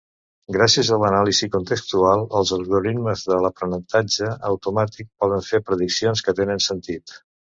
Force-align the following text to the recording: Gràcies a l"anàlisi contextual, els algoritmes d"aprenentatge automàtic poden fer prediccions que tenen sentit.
Gràcies 0.55 0.87
a 0.95 0.95
l"anàlisi 0.99 1.49
contextual, 1.55 2.23
els 2.39 2.53
algoritmes 2.57 3.25
d"aprenentatge 3.33 4.31
automàtic 4.51 5.09
poden 5.25 5.47
fer 5.51 5.63
prediccions 5.69 6.25
que 6.29 6.35
tenen 6.41 6.65
sentit. 6.71 7.17